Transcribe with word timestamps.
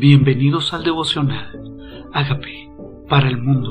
Bienvenidos 0.00 0.72
al 0.72 0.82
devocional. 0.82 2.08
Hágame 2.14 2.72
para 3.06 3.28
el 3.28 3.36
mundo. 3.36 3.68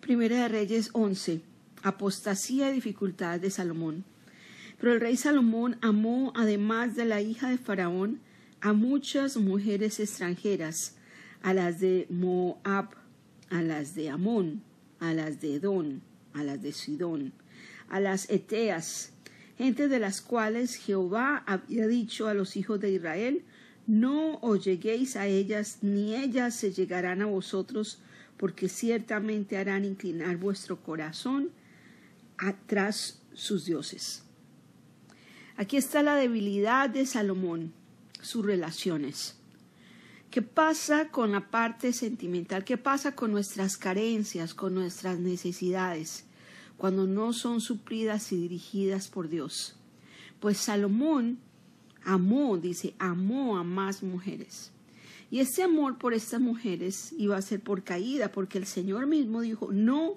Primera 0.00 0.42
de 0.42 0.48
Reyes 0.48 0.90
11. 0.92 1.40
Apostasía 1.82 2.70
y 2.70 2.74
dificultad 2.74 3.40
de 3.40 3.50
Salomón. 3.50 4.04
Pero 4.78 4.92
el 4.92 5.00
rey 5.00 5.16
Salomón 5.16 5.78
amó, 5.82 6.32
además 6.36 6.94
de 6.94 7.06
la 7.06 7.20
hija 7.20 7.50
de 7.50 7.58
Faraón, 7.58 8.20
a 8.60 8.72
muchas 8.72 9.36
mujeres 9.36 9.98
extranjeras, 9.98 10.96
a 11.42 11.54
las 11.54 11.80
de 11.80 12.06
Moab, 12.08 12.90
a 13.50 13.62
las 13.62 13.96
de 13.96 14.10
Amón, 14.10 14.62
a 15.00 15.12
las 15.12 15.40
de 15.40 15.56
Edón, 15.56 16.02
a 16.34 16.44
las 16.44 16.62
de 16.62 16.70
Sidón, 16.70 17.32
a 17.88 17.98
las 17.98 18.30
Eteas, 18.30 19.12
gente 19.62 19.88
de 19.88 19.98
las 19.98 20.20
cuales 20.20 20.76
Jehová 20.76 21.42
había 21.46 21.86
dicho 21.86 22.28
a 22.28 22.34
los 22.34 22.56
hijos 22.56 22.80
de 22.80 22.90
Israel, 22.90 23.44
no 23.86 24.38
os 24.40 24.64
lleguéis 24.64 25.16
a 25.16 25.26
ellas, 25.26 25.78
ni 25.82 26.14
ellas 26.14 26.54
se 26.54 26.72
llegarán 26.72 27.22
a 27.22 27.26
vosotros, 27.26 28.00
porque 28.36 28.68
ciertamente 28.68 29.56
harán 29.56 29.84
inclinar 29.84 30.36
vuestro 30.36 30.80
corazón 30.82 31.50
atrás 32.38 33.20
sus 33.34 33.64
dioses. 33.64 34.24
Aquí 35.56 35.76
está 35.76 36.02
la 36.02 36.16
debilidad 36.16 36.90
de 36.90 37.06
Salomón, 37.06 37.72
sus 38.20 38.44
relaciones. 38.44 39.36
¿Qué 40.30 40.42
pasa 40.42 41.08
con 41.10 41.32
la 41.32 41.50
parte 41.50 41.92
sentimental? 41.92 42.64
¿Qué 42.64 42.78
pasa 42.78 43.14
con 43.14 43.32
nuestras 43.32 43.76
carencias, 43.76 44.54
con 44.54 44.74
nuestras 44.74 45.18
necesidades? 45.18 46.24
Cuando 46.82 47.06
no 47.06 47.32
son 47.32 47.60
suplidas 47.60 48.32
y 48.32 48.36
dirigidas 48.36 49.06
por 49.06 49.28
Dios. 49.28 49.76
Pues 50.40 50.58
Salomón 50.58 51.38
amó, 52.02 52.58
dice, 52.58 52.94
amó 52.98 53.56
a 53.56 53.62
más 53.62 54.02
mujeres. 54.02 54.72
Y 55.30 55.38
ese 55.38 55.62
amor 55.62 55.96
por 55.96 56.12
estas 56.12 56.40
mujeres 56.40 57.14
iba 57.16 57.36
a 57.36 57.42
ser 57.42 57.60
por 57.60 57.84
caída, 57.84 58.32
porque 58.32 58.58
el 58.58 58.66
Señor 58.66 59.06
mismo 59.06 59.42
dijo, 59.42 59.70
no, 59.70 60.16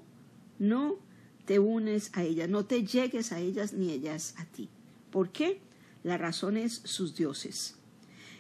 no 0.58 0.96
te 1.46 1.60
unes 1.60 2.10
a 2.14 2.24
ellas, 2.24 2.50
no 2.50 2.66
te 2.66 2.84
llegues 2.84 3.32
a 3.32 3.38
ellas 3.38 3.74
ni 3.74 3.92
ellas 3.92 4.34
a 4.40 4.46
ti. 4.46 4.68
¿Por 5.12 5.30
qué? 5.30 5.60
La 6.02 6.18
razón 6.18 6.58
es 6.58 6.82
sus 6.84 7.16
dioses. 7.16 7.76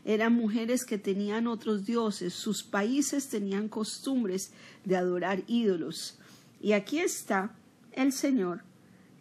Eran 0.03 0.33
mujeres 0.33 0.83
que 0.83 0.97
tenían 0.97 1.45
otros 1.45 1.85
dioses, 1.85 2.33
sus 2.33 2.63
países 2.63 3.29
tenían 3.29 3.69
costumbres 3.69 4.49
de 4.83 4.95
adorar 4.95 5.43
ídolos. 5.45 6.17
Y 6.59 6.71
aquí 6.71 6.97
está 6.97 7.55
el 7.95 8.11
Señor 8.11 8.61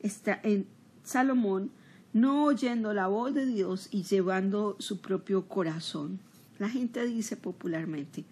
está 0.01 0.39
en 0.43 0.67
Salomón 1.03 1.71
no 2.13 2.45
oyendo 2.45 2.95
la 2.95 3.09
voz 3.09 3.35
de 3.35 3.45
Dios 3.45 3.89
y 3.91 4.05
llevando 4.05 4.77
su 4.79 5.01
propio 5.01 5.49
corazón. 5.49 6.21
La 6.61 6.69
gente 6.69 7.05
dice 7.05 7.37
popularmente, 7.37 8.25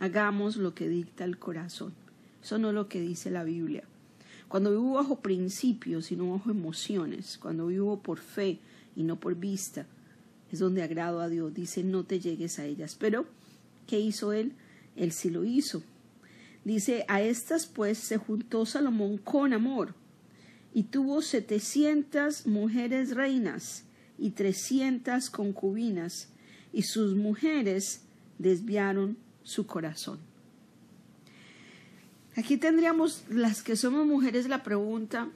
hagamos 0.00 0.56
lo 0.56 0.74
que 0.74 0.88
dicta 0.88 1.24
el 1.24 1.38
corazón. 1.38 1.94
Eso 2.42 2.58
no 2.58 2.70
es 2.70 2.74
lo 2.74 2.88
que 2.88 3.00
dice 3.00 3.30
la 3.30 3.44
Biblia. 3.44 3.84
Cuando 4.48 4.70
vivo 4.70 4.94
bajo 4.94 5.20
principios 5.20 6.10
y 6.10 6.16
no 6.16 6.32
bajo 6.32 6.50
emociones, 6.50 7.38
cuando 7.38 7.68
vivo 7.68 8.00
por 8.00 8.18
fe 8.18 8.58
y 8.96 9.04
no 9.04 9.20
por 9.20 9.36
vista, 9.36 9.86
es 10.50 10.58
donde 10.58 10.82
agrado 10.82 11.20
a 11.20 11.28
Dios. 11.28 11.54
Dice, 11.54 11.84
no 11.84 12.02
te 12.02 12.18
llegues 12.18 12.58
a 12.58 12.64
ellas. 12.64 12.96
Pero, 12.98 13.26
¿qué 13.86 14.00
hizo 14.00 14.32
él? 14.32 14.52
Él 14.96 15.12
sí 15.12 15.30
lo 15.30 15.44
hizo. 15.44 15.82
Dice, 16.68 17.06
a 17.08 17.22
estas 17.22 17.64
pues 17.64 17.96
se 17.96 18.18
juntó 18.18 18.66
Salomón 18.66 19.16
con 19.16 19.54
amor 19.54 19.94
y 20.74 20.82
tuvo 20.82 21.22
setecientas 21.22 22.46
mujeres 22.46 23.14
reinas 23.14 23.84
y 24.18 24.32
trescientas 24.32 25.30
concubinas 25.30 26.28
y 26.70 26.82
sus 26.82 27.14
mujeres 27.14 28.02
desviaron 28.36 29.16
su 29.44 29.66
corazón. 29.66 30.18
Aquí 32.36 32.58
tendríamos 32.58 33.24
las 33.30 33.62
que 33.62 33.74
somos 33.74 34.04
mujeres 34.04 34.46
la 34.46 34.62
pregunta, 34.62 35.30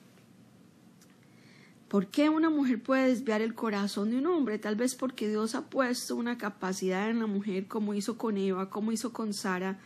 ¿por 1.89 2.09
qué 2.09 2.29
una 2.29 2.51
mujer 2.51 2.83
puede 2.83 3.09
desviar 3.09 3.41
el 3.41 3.55
corazón 3.55 4.11
de 4.11 4.19
un 4.19 4.27
hombre? 4.27 4.59
Tal 4.59 4.77
vez 4.77 4.95
porque 4.95 5.31
Dios 5.31 5.55
ha 5.55 5.63
puesto 5.71 6.15
una 6.15 6.37
capacidad 6.37 7.09
en 7.09 7.21
la 7.21 7.27
mujer 7.27 7.69
como 7.69 7.95
hizo 7.95 8.19
con 8.19 8.37
Eva, 8.37 8.69
como 8.69 8.93
hizo 8.93 9.15
con 9.15 9.33
Sara, 9.33 9.81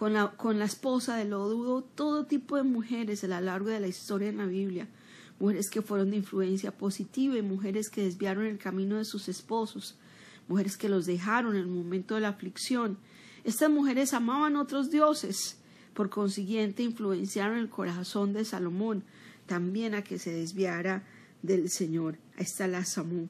con 0.00 0.14
la, 0.14 0.30
con 0.30 0.58
la 0.58 0.64
esposa 0.64 1.14
de 1.16 1.26
Lodudo, 1.26 1.82
todo 1.82 2.24
tipo 2.24 2.56
de 2.56 2.62
mujeres 2.62 3.22
a 3.22 3.26
lo 3.26 3.38
largo 3.38 3.68
de 3.68 3.80
la 3.80 3.86
historia 3.86 4.30
en 4.30 4.38
la 4.38 4.46
Biblia, 4.46 4.88
mujeres 5.38 5.68
que 5.68 5.82
fueron 5.82 6.08
de 6.08 6.16
influencia 6.16 6.70
positiva 6.70 7.36
y 7.36 7.42
mujeres 7.42 7.90
que 7.90 8.04
desviaron 8.04 8.46
el 8.46 8.56
camino 8.56 8.96
de 8.96 9.04
sus 9.04 9.28
esposos, 9.28 9.98
mujeres 10.48 10.78
que 10.78 10.88
los 10.88 11.04
dejaron 11.04 11.54
en 11.54 11.60
el 11.60 11.66
momento 11.66 12.14
de 12.14 12.22
la 12.22 12.30
aflicción. 12.30 12.96
Estas 13.44 13.68
mujeres 13.68 14.14
amaban 14.14 14.56
otros 14.56 14.90
dioses, 14.90 15.58
por 15.92 16.08
consiguiente 16.08 16.82
influenciaron 16.82 17.58
el 17.58 17.68
corazón 17.68 18.32
de 18.32 18.46
Salomón 18.46 19.04
también 19.44 19.94
a 19.94 20.02
que 20.02 20.18
se 20.18 20.32
desviara 20.32 21.04
del 21.42 21.68
Señor. 21.68 22.16
Ahí 22.38 22.44
está 22.44 22.66
la 22.68 22.86
Samú. 22.86 23.28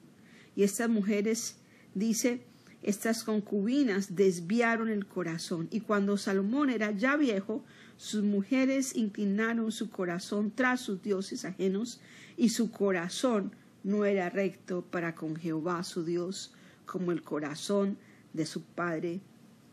Y 0.54 0.62
estas 0.62 0.88
mujeres, 0.88 1.56
dice, 1.96 2.44
estas 2.82 3.24
concubinas 3.24 4.16
desviaron 4.16 4.88
el 4.88 5.06
corazón, 5.06 5.68
y 5.70 5.80
cuando 5.80 6.16
Salomón 6.16 6.70
era 6.70 6.92
ya 6.92 7.16
viejo, 7.16 7.64
sus 7.96 8.22
mujeres 8.22 8.96
inclinaron 8.96 9.70
su 9.72 9.90
corazón 9.90 10.50
tras 10.54 10.80
sus 10.80 11.02
dioses 11.02 11.44
ajenos, 11.44 12.00
y 12.36 12.48
su 12.48 12.70
corazón 12.70 13.52
no 13.84 14.04
era 14.04 14.30
recto 14.30 14.82
para 14.82 15.14
con 15.14 15.36
Jehová 15.36 15.84
su 15.84 16.04
Dios, 16.04 16.52
como 16.86 17.12
el 17.12 17.22
corazón 17.22 17.98
de 18.32 18.46
su 18.46 18.62
padre 18.62 19.20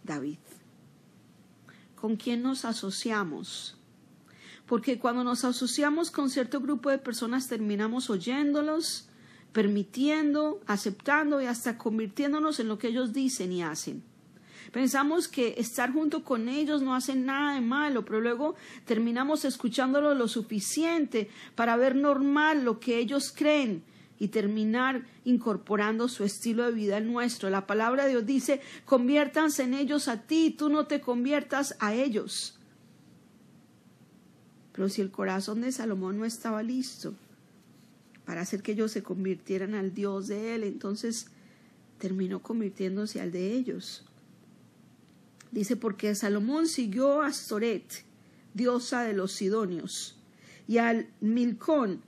David. 0.03 0.39
¿Con 1.95 2.16
quién 2.16 2.41
nos 2.44 2.66
asociamos? 2.66 3.78
Porque 4.66 5.00
cuando 5.00 5.24
nos 5.24 5.45
asociamos 5.45 6.12
con 6.12 6.29
cierto 6.29 6.59
grupo 6.59 6.89
de 6.89 6.97
personas 6.97 7.47
terminamos 7.47 8.09
oyéndolos, 8.09 9.06
permitiendo, 9.57 10.62
aceptando 10.68 11.41
y 11.41 11.47
hasta 11.47 11.79
convirtiéndonos 11.79 12.59
en 12.59 12.68
lo 12.68 12.78
que 12.78 12.90
ellos 12.90 13.12
dicen 13.12 13.51
y 13.51 13.63
hacen. 13.63 14.03
Pensamos 14.72 15.28
que 15.28 15.56
estar 15.57 15.91
junto 15.91 16.23
con 16.23 16.47
ellos 16.47 16.84
no 16.84 16.94
hace 16.94 17.16
nada 17.16 17.56
de 17.56 17.62
malo, 17.62 18.06
pero 18.06 18.22
luego 18.22 18.53
terminamos 18.85 19.45
escuchándolo 19.45 20.13
lo 20.13 20.28
suficiente 20.28 21.31
para 21.56 21.75
ver 21.75 21.95
normal 21.95 22.66
lo 22.66 22.79
que 22.79 23.00
ellos 23.00 23.34
creen 23.35 23.81
y 24.19 24.28
terminar 24.28 25.07
incorporando 25.25 26.07
su 26.07 26.24
estilo 26.24 26.63
de 26.66 26.74
vida 26.74 26.97
al 26.97 27.12
nuestro. 27.12 27.50
La 27.50 27.66
palabra 27.66 28.03
de 28.03 28.12
Dios 28.12 28.28
dice, 28.28 28.62
conviértanse 28.85 29.63
en 29.63 29.74
ellos 29.74 30.07
a 30.07 30.22
ti, 30.22 30.51
tú 30.56 30.69
no 30.69 30.85
te 30.85 31.01
conviertas 31.01 31.75
a 31.79 31.95
ellos. 31.95 32.59
Pero 34.72 34.88
si 34.88 35.01
el 35.01 35.09
corazón 35.09 35.62
de 35.62 35.72
Salomón 35.72 36.19
no 36.19 36.25
estaba 36.25 36.62
listo, 36.62 37.16
para 38.27 38.41
hacer 38.41 38.61
que 38.61 38.73
ellos 38.73 38.91
se 38.91 39.03
convirtieran 39.03 39.73
al 39.73 39.93
Dios 39.93 40.27
de 40.27 40.53
él. 40.53 40.65
Entonces 40.65 41.27
terminó 41.97 42.43
convirtiéndose 42.43 43.21
al 43.21 43.31
de 43.31 43.53
ellos. 43.53 44.03
Dice, 45.51 45.77
porque 45.77 46.13
Salomón 46.13 46.67
siguió 46.67 47.21
a 47.21 47.27
Astoret, 47.27 48.03
diosa 48.53 49.03
de 49.03 49.13
los 49.13 49.31
sidonios, 49.31 50.17
y 50.67 50.77
al 50.79 51.07
Milcón, 51.21 52.01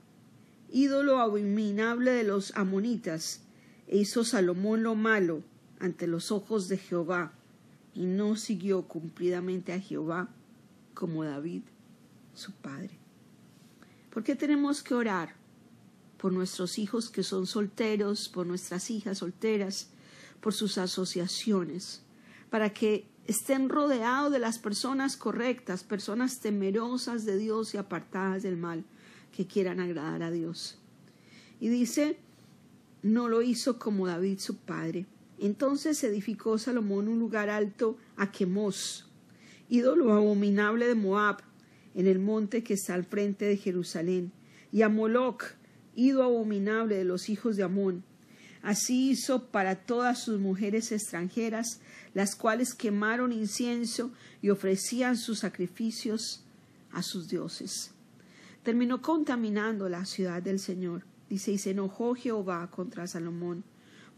ídolo 0.70 1.20
abominable 1.20 2.10
de 2.10 2.24
los 2.24 2.54
amonitas, 2.54 3.40
e 3.88 3.96
hizo 3.96 4.22
Salomón 4.22 4.82
lo 4.82 4.94
malo 4.94 5.42
ante 5.78 6.06
los 6.06 6.30
ojos 6.32 6.68
de 6.68 6.76
Jehová, 6.76 7.32
y 7.94 8.04
no 8.04 8.36
siguió 8.36 8.82
cumplidamente 8.82 9.72
a 9.72 9.80
Jehová 9.80 10.28
como 10.92 11.24
David, 11.24 11.62
su 12.34 12.52
padre. 12.52 12.90
¿Por 14.10 14.22
qué 14.22 14.36
tenemos 14.36 14.82
que 14.82 14.92
orar? 14.92 15.39
Por 16.20 16.32
nuestros 16.32 16.78
hijos 16.78 17.08
que 17.08 17.22
son 17.22 17.46
solteros, 17.46 18.28
por 18.28 18.46
nuestras 18.46 18.90
hijas 18.90 19.18
solteras, 19.18 19.88
por 20.40 20.52
sus 20.52 20.76
asociaciones, 20.76 22.02
para 22.50 22.74
que 22.74 23.06
estén 23.26 23.70
rodeados 23.70 24.30
de 24.30 24.38
las 24.38 24.58
personas 24.58 25.16
correctas, 25.16 25.82
personas 25.82 26.40
temerosas 26.40 27.24
de 27.24 27.38
Dios 27.38 27.72
y 27.72 27.78
apartadas 27.78 28.42
del 28.42 28.58
mal, 28.58 28.84
que 29.34 29.46
quieran 29.46 29.80
agradar 29.80 30.22
a 30.22 30.30
Dios. 30.30 30.78
Y 31.58 31.68
dice, 31.68 32.18
no 33.02 33.28
lo 33.28 33.40
hizo 33.40 33.78
como 33.78 34.06
David 34.06 34.40
su 34.40 34.56
padre. 34.56 35.06
Entonces 35.38 36.04
edificó 36.04 36.58
Salomón 36.58 37.08
un 37.08 37.18
lugar 37.18 37.48
alto 37.48 37.96
a 38.16 38.30
Quemos, 38.30 39.08
ídolo 39.70 40.12
abominable 40.12 40.86
de 40.86 40.94
Moab, 40.94 41.38
en 41.94 42.06
el 42.06 42.18
monte 42.18 42.62
que 42.62 42.74
está 42.74 42.92
al 42.92 43.04
frente 43.04 43.46
de 43.46 43.56
Jerusalén, 43.56 44.32
y 44.70 44.82
a 44.82 44.90
Moloch, 44.90 45.44
ido 45.94 46.22
abominable 46.22 46.96
de 46.96 47.04
los 47.04 47.28
hijos 47.28 47.56
de 47.56 47.62
Amón. 47.62 48.04
Así 48.62 49.10
hizo 49.10 49.46
para 49.46 49.74
todas 49.74 50.22
sus 50.22 50.38
mujeres 50.38 50.92
extranjeras, 50.92 51.80
las 52.14 52.36
cuales 52.36 52.74
quemaron 52.74 53.32
incienso 53.32 54.12
y 54.42 54.50
ofrecían 54.50 55.16
sus 55.16 55.40
sacrificios 55.40 56.42
a 56.92 57.02
sus 57.02 57.28
dioses. 57.28 57.92
Terminó 58.62 59.00
contaminando 59.00 59.88
la 59.88 60.04
ciudad 60.04 60.42
del 60.42 60.58
Señor. 60.58 61.04
Dice, 61.30 61.52
y 61.52 61.58
se 61.58 61.70
enojó 61.70 62.14
Jehová 62.14 62.68
contra 62.70 63.06
Salomón, 63.06 63.64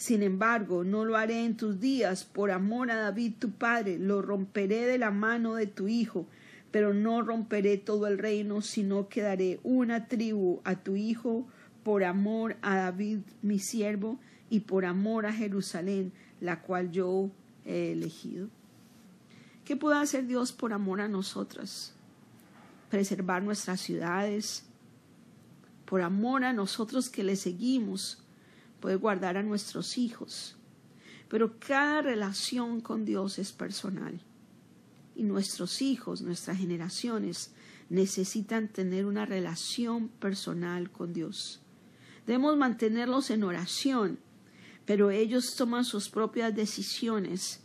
Sin 0.00 0.22
embargo, 0.22 0.82
no 0.82 1.04
lo 1.04 1.18
haré 1.18 1.44
en 1.44 1.58
tus 1.58 1.78
días 1.78 2.24
por 2.24 2.52
amor 2.52 2.90
a 2.90 2.96
David 2.96 3.34
tu 3.38 3.50
padre, 3.50 3.98
lo 3.98 4.22
romperé 4.22 4.86
de 4.86 4.96
la 4.96 5.10
mano 5.10 5.56
de 5.56 5.66
tu 5.66 5.88
hijo, 5.88 6.26
pero 6.70 6.94
no 6.94 7.20
romperé 7.20 7.76
todo 7.76 8.06
el 8.06 8.16
reino, 8.16 8.62
sino 8.62 9.10
que 9.10 9.20
daré 9.20 9.60
una 9.62 10.08
tribu 10.08 10.62
a 10.64 10.76
tu 10.76 10.96
hijo 10.96 11.46
por 11.82 12.02
amor 12.02 12.56
a 12.62 12.76
David 12.76 13.18
mi 13.42 13.58
siervo 13.58 14.18
y 14.48 14.60
por 14.60 14.86
amor 14.86 15.26
a 15.26 15.34
Jerusalén, 15.34 16.14
la 16.40 16.62
cual 16.62 16.92
yo 16.92 17.28
he 17.66 17.92
elegido. 17.92 18.48
¿Qué 19.66 19.76
puede 19.76 19.98
hacer 19.98 20.26
Dios 20.26 20.50
por 20.50 20.72
amor 20.72 21.02
a 21.02 21.08
nosotras? 21.08 21.92
Preservar 22.88 23.42
nuestras 23.42 23.82
ciudades, 23.82 24.64
por 25.84 26.00
amor 26.00 26.44
a 26.44 26.54
nosotros 26.54 27.10
que 27.10 27.22
le 27.22 27.36
seguimos, 27.36 28.24
puede 28.80 28.96
guardar 28.96 29.36
a 29.36 29.42
nuestros 29.42 29.98
hijos. 29.98 30.56
Pero 31.28 31.58
cada 31.58 32.02
relación 32.02 32.80
con 32.80 33.04
Dios 33.04 33.38
es 33.38 33.52
personal. 33.52 34.20
Y 35.14 35.22
nuestros 35.22 35.82
hijos, 35.82 36.22
nuestras 36.22 36.58
generaciones, 36.58 37.52
necesitan 37.88 38.68
tener 38.68 39.06
una 39.06 39.26
relación 39.26 40.08
personal 40.08 40.90
con 40.90 41.12
Dios. 41.12 41.60
Debemos 42.26 42.56
mantenerlos 42.56 43.30
en 43.30 43.42
oración, 43.42 44.18
pero 44.86 45.10
ellos 45.10 45.54
toman 45.56 45.84
sus 45.84 46.08
propias 46.08 46.54
decisiones 46.54 47.60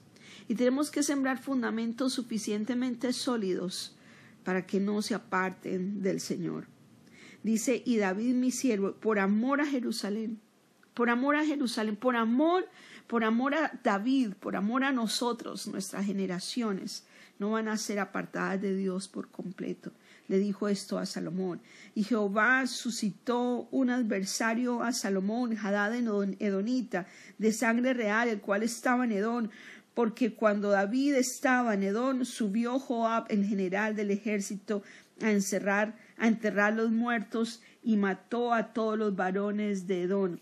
y 0.47 0.55
tenemos 0.55 0.91
que 0.91 1.03
sembrar 1.03 1.41
fundamentos 1.41 2.13
suficientemente 2.13 3.13
sólidos 3.13 3.95
para 4.43 4.65
que 4.65 4.79
no 4.79 5.01
se 5.01 5.15
aparten 5.15 6.01
del 6.01 6.19
Señor. 6.19 6.67
Dice, 7.43 7.81
y 7.85 7.97
David 7.97 8.33
mi 8.33 8.51
siervo, 8.51 8.93
por 8.93 9.19
amor 9.19 9.61
a 9.61 9.65
Jerusalén, 9.65 10.39
por 10.95 11.11
amor 11.11 11.35
a 11.35 11.45
Jerusalén, 11.45 11.95
por 11.95 12.15
amor, 12.15 12.67
por 13.05 13.23
amor 13.23 13.53
a 13.53 13.79
David, 13.83 14.33
por 14.39 14.55
amor 14.55 14.83
a 14.83 14.91
nosotros, 14.91 15.67
nuestras 15.67 16.05
generaciones, 16.05 17.05
no 17.37 17.51
van 17.51 17.67
a 17.67 17.77
ser 17.77 17.99
apartadas 17.99 18.61
de 18.61 18.75
Dios 18.75 19.07
por 19.07 19.29
completo. 19.29 19.91
Le 20.27 20.39
dijo 20.39 20.67
esto 20.67 20.97
a 20.97 21.05
Salomón. 21.05 21.61
Y 21.93 22.03
Jehová 22.03 22.65
suscitó 22.65 23.67
un 23.69 23.91
adversario 23.91 24.81
a 24.81 24.91
Salomón, 24.91 25.55
Hadad 25.55 25.93
Edonita, 25.93 27.05
de 27.37 27.51
sangre 27.51 27.93
real, 27.93 28.29
el 28.29 28.41
cual 28.41 28.63
estaba 28.63 29.03
en 29.03 29.11
Edón, 29.11 29.51
porque 29.93 30.33
cuando 30.33 30.69
David 30.69 31.13
estaba 31.15 31.75
en 31.75 31.83
Edón, 31.83 32.25
subió 32.25 32.79
Joab, 32.79 33.25
el 33.29 33.45
general 33.45 33.95
del 33.95 34.09
ejército, 34.09 34.81
a 35.21 35.31
encerrar 35.31 35.95
a 36.17 36.27
enterrar 36.27 36.73
los 36.73 36.91
muertos 36.91 37.61
y 37.83 37.97
mató 37.97 38.53
a 38.53 38.73
todos 38.73 38.97
los 38.97 39.15
varones 39.15 39.87
de 39.87 40.03
Edón. 40.03 40.41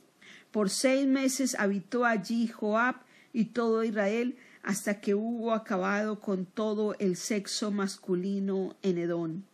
Por 0.53 0.69
seis 0.69 1.07
meses 1.07 1.55
habitó 1.57 2.05
allí 2.05 2.47
Joab 2.47 2.97
y 3.33 3.45
todo 3.45 3.83
Israel 3.83 4.37
hasta 4.61 5.01
que 5.01 5.15
hubo 5.15 5.51
acabado 5.51 6.19
con 6.19 6.45
todo 6.45 6.95
el 6.99 7.15
sexo 7.17 7.71
masculino 7.71 8.75
en 8.83 8.99
Edón. 8.99 9.45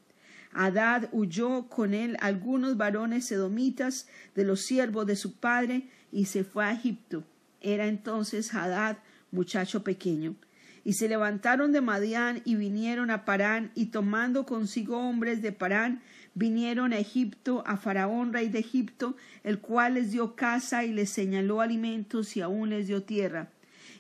Adad 0.52 1.08
huyó 1.14 1.70
con 1.70 1.94
él 1.94 2.18
algunos 2.20 2.76
varones 2.76 3.32
edomitas 3.32 4.10
de 4.36 4.44
los 4.44 4.66
siervos 4.66 5.06
de 5.06 5.16
su 5.16 5.38
padre 5.38 5.88
y 6.12 6.26
se 6.26 6.44
fue 6.44 6.66
a 6.66 6.74
Egipto. 6.74 7.24
Era 7.62 7.88
entonces 7.88 8.54
Hadad 8.54 8.98
muchacho 9.32 9.86
pequeño. 9.86 10.36
Y 10.84 10.94
se 10.94 11.08
levantaron 11.08 11.72
de 11.72 11.80
Madián 11.80 12.42
y 12.44 12.56
vinieron 12.56 13.10
a 13.10 13.24
Parán, 13.24 13.72
y 13.74 13.88
tomando 13.88 14.46
consigo 14.46 14.98
hombres 14.98 15.42
de 15.42 15.54
Parán, 15.54 16.02
vinieron 16.40 16.94
a 16.94 16.98
Egipto, 16.98 17.64
a 17.68 17.78
Faraón, 17.78 18.34
rey 18.34 18.48
de 18.50 18.60
Egipto, 18.60 19.16
el 19.44 19.60
cual 19.60 19.96
les 19.96 20.12
dio 20.12 20.36
casa 20.36 20.86
y 20.86 20.94
les 20.94 21.10
señaló 21.10 21.62
alimentos 21.62 22.36
y 22.38 22.42
aún 22.42 22.70
les 22.70 22.88
dio 22.88 23.04
tierra. 23.04 23.50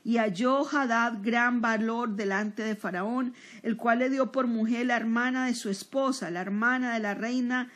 Y 0.05 0.17
halló 0.17 0.65
Hadad 0.65 1.19
gran 1.21 1.59
valor 1.61 2.15
delante 2.15 2.63
de 2.63 2.77
Faraón, 2.77 3.33
el 3.61 3.75
cual 3.75 3.99
le 3.99 4.09
dio 4.09 4.31
por 4.31 4.47
mujer 4.47 4.85
la 4.85 4.95
hermana 4.95 5.45
de 5.47 5.53
su 5.53 5.69
esposa, 5.69 6.31
la 6.31 6.39
hermana 6.39 6.93
de 6.93 7.01
la 7.01 7.13
reina 7.13 7.69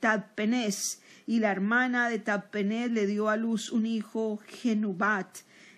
Tadpenés, 0.00 1.00
y 1.24 1.38
la 1.38 1.52
hermana 1.52 2.08
de 2.08 2.18
Tadpenés 2.18 2.90
le 2.90 3.06
dio 3.06 3.28
a 3.28 3.36
luz 3.36 3.70
un 3.70 3.86
hijo, 3.86 4.40
Genubat, 4.48 5.28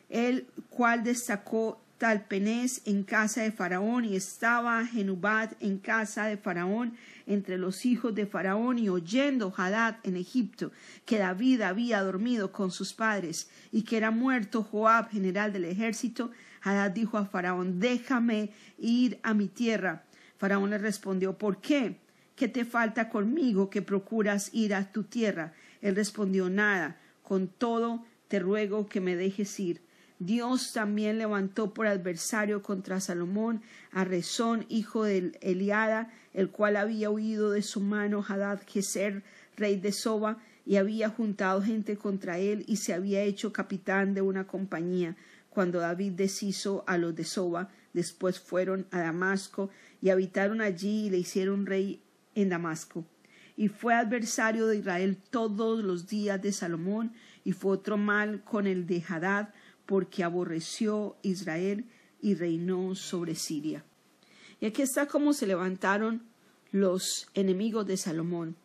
el 0.08 0.46
cual 0.70 1.04
destacó 1.04 1.82
Talpenés 2.00 2.81
en 2.87 3.02
casa 3.02 3.42
de 3.42 3.52
Faraón 3.52 4.06
y 4.06 4.16
estaba 4.16 4.87
Genubat 4.87 5.52
en 5.60 5.76
casa 5.78 6.25
de 6.25 6.38
Faraón 6.38 6.94
entre 7.30 7.58
los 7.58 7.86
hijos 7.86 8.14
de 8.14 8.26
Faraón 8.26 8.78
y 8.78 8.88
oyendo 8.88 9.54
Hadad 9.56 9.96
en 10.02 10.16
Egipto 10.16 10.72
que 11.04 11.18
David 11.18 11.62
había 11.62 12.02
dormido 12.02 12.52
con 12.52 12.70
sus 12.70 12.92
padres 12.92 13.50
y 13.72 13.82
que 13.82 13.96
era 13.96 14.10
muerto 14.10 14.62
Joab, 14.62 15.10
general 15.10 15.52
del 15.52 15.64
ejército, 15.64 16.30
Hadad 16.62 16.90
dijo 16.90 17.18
a 17.18 17.26
Faraón, 17.26 17.80
déjame 17.80 18.52
ir 18.78 19.18
a 19.22 19.32
mi 19.32 19.46
tierra. 19.46 20.04
Faraón 20.38 20.70
le 20.70 20.78
respondió, 20.78 21.38
¿por 21.38 21.60
qué? 21.60 22.00
¿Qué 22.34 22.48
te 22.48 22.64
falta 22.64 23.08
conmigo 23.08 23.70
que 23.70 23.82
procuras 23.82 24.50
ir 24.52 24.74
a 24.74 24.90
tu 24.90 25.04
tierra? 25.04 25.52
Él 25.80 25.94
respondió, 25.96 26.50
nada, 26.50 26.98
con 27.22 27.48
todo 27.48 28.04
te 28.28 28.38
ruego 28.40 28.88
que 28.88 29.00
me 29.00 29.16
dejes 29.16 29.58
ir 29.60 29.82
Dios 30.20 30.74
también 30.74 31.16
levantó 31.16 31.72
por 31.72 31.86
adversario 31.86 32.62
contra 32.62 33.00
Salomón 33.00 33.62
a 33.90 34.04
Rezón, 34.04 34.66
hijo 34.68 35.04
de 35.04 35.32
Eliada, 35.40 36.12
el 36.32 36.50
cual 36.50 36.76
había 36.76 37.10
huido 37.10 37.50
de 37.50 37.62
su 37.62 37.80
mano 37.80 38.24
Hadad 38.26 38.60
Geser, 38.66 39.22
rey 39.56 39.76
de 39.76 39.92
Soba, 39.92 40.38
y 40.64 40.76
había 40.76 41.08
juntado 41.08 41.62
gente 41.62 41.96
contra 41.96 42.38
él 42.38 42.64
y 42.68 42.76
se 42.76 42.94
había 42.94 43.22
hecho 43.22 43.52
capitán 43.52 44.14
de 44.14 44.22
una 44.22 44.46
compañía. 44.46 45.16
Cuando 45.49 45.80
David 45.80 46.12
deshizo 46.12 46.84
a 46.87 46.96
los 46.96 47.14
de 47.16 47.25
Soba, 47.25 47.70
después 47.92 48.38
fueron 48.38 48.87
a 48.90 49.00
Damasco 49.00 49.70
y 50.00 50.10
habitaron 50.10 50.60
allí 50.60 51.06
y 51.06 51.10
le 51.10 51.18
hicieron 51.18 51.66
rey 51.66 52.00
en 52.34 52.50
Damasco. 52.50 53.04
Y 53.56 53.68
fue 53.68 53.94
adversario 53.94 54.66
de 54.66 54.78
Israel 54.78 55.18
todos 55.30 55.82
los 55.82 56.06
días 56.06 56.40
de 56.40 56.52
Salomón, 56.52 57.12
y 57.44 57.52
fue 57.52 57.72
otro 57.72 57.96
mal 57.96 58.42
con 58.44 58.66
el 58.66 58.87
de 58.87 59.02
Hadad, 59.06 59.49
porque 59.87 60.22
aborreció 60.22 61.16
Israel 61.22 61.84
y 62.22 62.34
reinó 62.34 62.94
sobre 62.94 63.34
Siria. 63.34 63.84
Y 64.61 64.67
aquí 64.67 64.83
está 64.83 65.07
cómo 65.07 65.33
se 65.33 65.47
levantaron 65.47 66.23
los 66.71 67.29
enemigos 67.35 67.87
de 67.87 67.97
Salomón. 67.97 68.57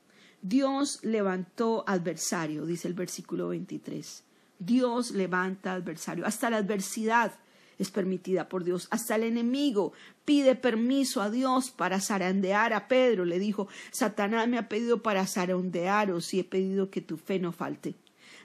Dios 0.41 0.99
levantó 1.03 1.83
adversario, 1.87 2.65
dice 2.65 2.87
el 2.87 2.93
versículo 2.93 3.47
23. 3.47 4.23
Dios 4.59 5.11
levanta 5.11 5.73
adversario. 5.73 6.25
Hasta 6.25 6.49
la 6.49 6.57
adversidad 6.57 7.33
es 7.79 7.91
permitida 7.91 8.47
por 8.47 8.63
Dios. 8.63 8.87
Hasta 8.91 9.15
el 9.15 9.23
enemigo 9.23 9.93
pide 10.23 10.55
permiso 10.55 11.21
a 11.21 11.29
Dios 11.29 11.71
para 11.71 11.99
zarandear 11.99 12.73
a 12.73 12.87
Pedro. 12.87 13.25
Le 13.25 13.39
dijo, 13.39 13.67
Satanás 13.91 14.47
me 14.47 14.57
ha 14.57 14.69
pedido 14.69 15.01
para 15.01 15.25
zarandearos 15.25 16.33
y 16.33 16.41
he 16.41 16.43
pedido 16.43 16.89
que 16.89 17.01
tu 17.01 17.17
fe 17.17 17.39
no 17.39 17.51
falte. 17.51 17.95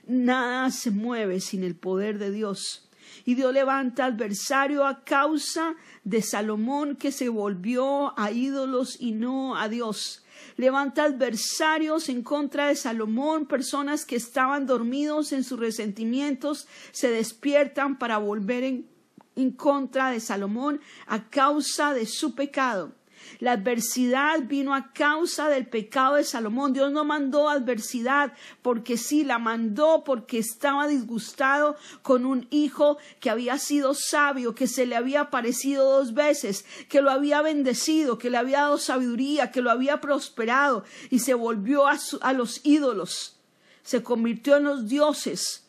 Nada 0.07 0.71
se 0.71 0.91
mueve 0.91 1.39
sin 1.39 1.63
el 1.63 1.75
poder 1.75 2.17
de 2.17 2.31
Dios. 2.31 2.89
Y 3.25 3.35
Dios 3.35 3.53
levanta 3.53 4.05
adversario 4.05 4.85
a 4.85 5.03
causa 5.03 5.75
de 6.03 6.21
Salomón 6.21 6.95
que 6.95 7.11
se 7.11 7.29
volvió 7.29 8.17
a 8.19 8.31
ídolos 8.31 8.97
y 8.99 9.11
no 9.11 9.57
a 9.57 9.69
Dios. 9.69 10.23
Levanta 10.57 11.03
adversarios 11.03 12.09
en 12.09 12.23
contra 12.23 12.67
de 12.67 12.75
Salomón, 12.75 13.45
personas 13.45 14.05
que 14.05 14.15
estaban 14.15 14.65
dormidos 14.65 15.31
en 15.31 15.43
sus 15.43 15.59
resentimientos, 15.59 16.67
se 16.91 17.09
despiertan 17.09 17.97
para 17.97 18.17
volver 18.17 18.63
en, 18.63 18.89
en 19.35 19.51
contra 19.51 20.11
de 20.11 20.19
Salomón 20.19 20.81
a 21.07 21.29
causa 21.29 21.93
de 21.93 22.05
su 22.05 22.35
pecado. 22.35 22.93
La 23.39 23.53
adversidad 23.53 24.41
vino 24.43 24.75
a 24.75 24.93
causa 24.93 25.49
del 25.49 25.67
pecado 25.67 26.15
de 26.15 26.23
Salomón. 26.23 26.73
Dios 26.73 26.91
no 26.91 27.03
mandó 27.03 27.49
adversidad 27.49 28.33
porque 28.61 28.97
sí, 28.97 29.23
la 29.23 29.39
mandó 29.39 30.03
porque 30.03 30.37
estaba 30.37 30.87
disgustado 30.87 31.75
con 32.01 32.25
un 32.25 32.47
hijo 32.49 32.97
que 33.19 33.29
había 33.29 33.57
sido 33.57 33.93
sabio, 33.93 34.55
que 34.55 34.67
se 34.67 34.85
le 34.85 34.95
había 34.95 35.21
aparecido 35.21 35.89
dos 35.89 36.13
veces, 36.13 36.65
que 36.89 37.01
lo 37.01 37.11
había 37.11 37.41
bendecido, 37.41 38.17
que 38.17 38.29
le 38.29 38.37
había 38.37 38.61
dado 38.61 38.77
sabiduría, 38.77 39.51
que 39.51 39.61
lo 39.61 39.71
había 39.71 40.01
prosperado 40.01 40.83
y 41.09 41.19
se 41.19 41.33
volvió 41.33 41.85
a, 41.87 42.33
los 42.33 42.61
ídolos, 42.63 43.37
se 43.83 44.03
convirtió 44.03 44.57
en 44.57 44.63
los 44.63 44.87
dioses 44.87 45.67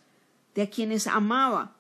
de 0.55 0.63
a 0.63 0.71
quienes 0.71 1.07
amaba. 1.07 1.77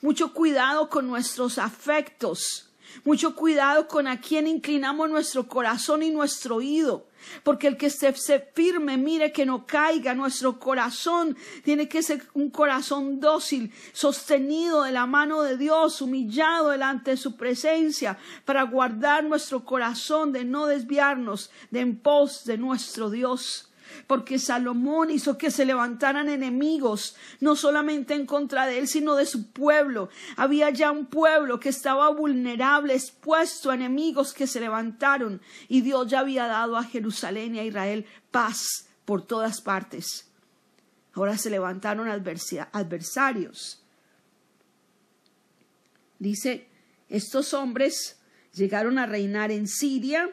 Mucho 0.00 0.32
cuidado 0.32 0.88
con 0.88 1.06
nuestros 1.06 1.58
afectos. 1.58 2.71
Mucho 3.04 3.34
cuidado 3.34 3.88
con 3.88 4.06
a 4.06 4.20
quien 4.20 4.46
inclinamos 4.46 5.10
nuestro 5.10 5.48
corazón 5.48 6.02
y 6.02 6.10
nuestro 6.10 6.56
oído. 6.56 7.06
Porque 7.42 7.68
el 7.68 7.76
que 7.76 7.88
se, 7.90 8.12
firme, 8.12 8.96
mire 8.96 9.32
que 9.32 9.46
no 9.46 9.66
caiga. 9.66 10.14
Nuestro 10.14 10.58
corazón 10.58 11.36
tiene 11.64 11.88
que 11.88 12.02
ser 12.02 12.24
un 12.34 12.50
corazón 12.50 13.20
dócil, 13.20 13.72
sostenido 13.92 14.82
de 14.82 14.92
la 14.92 15.06
mano 15.06 15.42
de 15.42 15.56
Dios, 15.56 16.02
humillado 16.02 16.70
delante 16.70 17.12
de 17.12 17.16
su 17.16 17.36
presencia, 17.36 18.18
para 18.44 18.62
guardar 18.64 19.24
nuestro 19.24 19.64
corazón 19.64 20.32
de 20.32 20.44
no 20.44 20.66
desviarnos 20.66 21.50
de 21.70 21.80
en 21.80 21.96
pos 21.96 22.44
de 22.44 22.58
nuestro 22.58 23.10
Dios 23.10 23.71
porque 24.12 24.38
Salomón 24.38 25.10
hizo 25.10 25.38
que 25.38 25.50
se 25.50 25.64
levantaran 25.64 26.28
enemigos, 26.28 27.16
no 27.40 27.56
solamente 27.56 28.12
en 28.12 28.26
contra 28.26 28.66
de 28.66 28.76
él, 28.76 28.86
sino 28.86 29.16
de 29.16 29.24
su 29.24 29.52
pueblo. 29.52 30.10
Había 30.36 30.68
ya 30.68 30.90
un 30.90 31.06
pueblo 31.06 31.58
que 31.58 31.70
estaba 31.70 32.10
vulnerable, 32.10 32.92
expuesto 32.92 33.70
a 33.70 33.74
enemigos 33.74 34.34
que 34.34 34.46
se 34.46 34.60
levantaron, 34.60 35.40
y 35.66 35.80
Dios 35.80 36.10
ya 36.10 36.20
había 36.20 36.46
dado 36.46 36.76
a 36.76 36.84
Jerusalén 36.84 37.54
y 37.54 37.60
a 37.60 37.64
Israel 37.64 38.04
paz 38.30 38.86
por 39.06 39.26
todas 39.26 39.62
partes. 39.62 40.30
Ahora 41.14 41.38
se 41.38 41.48
levantaron 41.48 42.06
adversarios. 42.06 43.82
Dice, 46.18 46.68
estos 47.08 47.54
hombres 47.54 48.20
llegaron 48.52 48.98
a 48.98 49.06
reinar 49.06 49.50
en 49.50 49.66
Siria, 49.66 50.28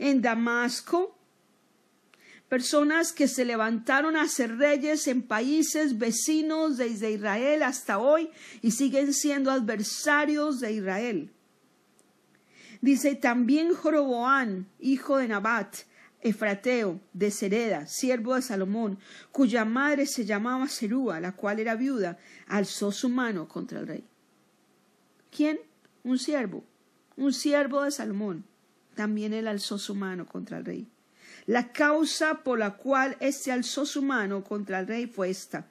en 0.00 0.20
Damasco, 0.20 1.16
personas 2.52 3.14
que 3.14 3.28
se 3.28 3.46
levantaron 3.46 4.14
a 4.14 4.28
ser 4.28 4.58
reyes 4.58 5.08
en 5.08 5.22
países 5.22 5.96
vecinos 5.96 6.76
desde 6.76 7.10
Israel 7.10 7.62
hasta 7.62 7.98
hoy 7.98 8.28
y 8.60 8.72
siguen 8.72 9.14
siendo 9.14 9.50
adversarios 9.50 10.60
de 10.60 10.74
Israel. 10.74 11.30
Dice 12.82 13.14
también 13.14 13.72
Joroboán, 13.72 14.68
hijo 14.80 15.16
de 15.16 15.28
Nabat, 15.28 15.76
Efrateo, 16.20 17.00
de 17.14 17.30
Sereda, 17.30 17.86
siervo 17.86 18.34
de 18.34 18.42
Salomón, 18.42 18.98
cuya 19.30 19.64
madre 19.64 20.04
se 20.04 20.26
llamaba 20.26 20.68
Serúa, 20.68 21.20
la 21.20 21.32
cual 21.32 21.58
era 21.58 21.74
viuda, 21.74 22.18
alzó 22.48 22.92
su 22.92 23.08
mano 23.08 23.48
contra 23.48 23.80
el 23.80 23.86
rey. 23.86 24.04
¿Quién? 25.34 25.58
Un 26.04 26.18
siervo, 26.18 26.64
un 27.16 27.32
siervo 27.32 27.80
de 27.80 27.92
Salomón. 27.92 28.44
También 28.94 29.32
él 29.32 29.48
alzó 29.48 29.78
su 29.78 29.94
mano 29.94 30.26
contra 30.26 30.58
el 30.58 30.66
rey. 30.66 30.92
La 31.46 31.72
causa 31.72 32.42
por 32.44 32.58
la 32.58 32.76
cual 32.76 33.16
éste 33.18 33.50
alzó 33.50 33.84
su 33.84 34.02
mano 34.02 34.44
contra 34.44 34.78
el 34.78 34.86
rey 34.86 35.06
fue 35.06 35.30
esta. 35.30 35.66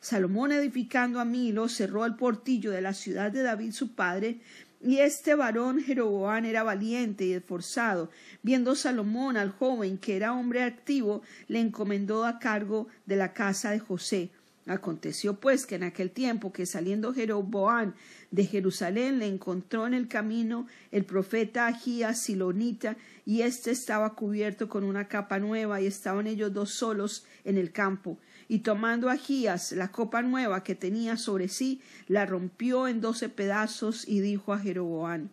Salomón 0.00 0.50
edificando 0.50 1.20
a 1.20 1.24
Milo 1.24 1.68
cerró 1.68 2.04
el 2.04 2.16
portillo 2.16 2.72
de 2.72 2.80
la 2.80 2.92
ciudad 2.92 3.30
de 3.30 3.42
David 3.42 3.72
su 3.72 3.94
padre, 3.94 4.40
y 4.80 4.98
este 4.98 5.36
varón 5.36 5.80
Jeroboán 5.80 6.44
era 6.44 6.64
valiente 6.64 7.24
y 7.24 7.34
esforzado. 7.34 8.10
Viendo 8.42 8.74
Salomón 8.74 9.36
al 9.36 9.50
joven, 9.50 9.96
que 9.96 10.16
era 10.16 10.32
hombre 10.32 10.64
activo, 10.64 11.22
le 11.46 11.60
encomendó 11.60 12.24
a 12.24 12.40
cargo 12.40 12.88
de 13.06 13.14
la 13.14 13.32
casa 13.32 13.70
de 13.70 13.78
José. 13.78 14.32
Aconteció 14.66 15.40
pues 15.40 15.66
que 15.66 15.74
en 15.74 15.82
aquel 15.82 16.12
tiempo 16.12 16.52
que 16.52 16.66
saliendo 16.66 17.12
Jeroboán 17.12 17.96
de 18.30 18.46
Jerusalén 18.46 19.18
le 19.18 19.26
encontró 19.26 19.88
en 19.88 19.94
el 19.94 20.06
camino 20.06 20.68
el 20.92 21.04
profeta 21.04 21.66
Agías 21.66 22.20
Silonita, 22.20 22.96
y 23.26 23.42
éste 23.42 23.72
estaba 23.72 24.14
cubierto 24.14 24.68
con 24.68 24.84
una 24.84 25.08
capa 25.08 25.40
nueva, 25.40 25.80
y 25.80 25.86
estaban 25.86 26.28
ellos 26.28 26.52
dos 26.52 26.70
solos 26.70 27.24
en 27.44 27.58
el 27.58 27.72
campo. 27.72 28.18
Y 28.46 28.60
tomando 28.60 29.10
Agías 29.10 29.72
la 29.72 29.90
copa 29.90 30.22
nueva 30.22 30.62
que 30.62 30.76
tenía 30.76 31.16
sobre 31.16 31.48
sí, 31.48 31.80
la 32.06 32.24
rompió 32.24 32.86
en 32.86 33.00
doce 33.00 33.28
pedazos, 33.28 34.06
y 34.06 34.20
dijo 34.20 34.52
a 34.52 34.60
Jeroboán 34.60 35.30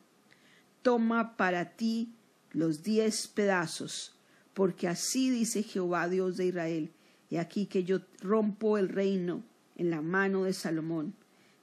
Toma 0.82 1.38
para 1.38 1.76
ti 1.76 2.16
los 2.52 2.82
diez 2.82 3.28
pedazos, 3.28 4.16
porque 4.56 4.88
así 4.88 5.30
dice 5.30 5.62
Jehová 5.62 6.10
Dios 6.10 6.36
de 6.38 6.48
Israel, 6.48 6.92
y 7.30 7.38
aquí 7.38 7.66
que 7.66 7.84
yo 7.84 8.00
rompo 8.22 8.78
el 8.78 8.90
reino 8.90 9.44
en 9.76 9.90
la 9.90 10.02
mano 10.02 10.44
de 10.44 10.54
Salomón 10.54 11.14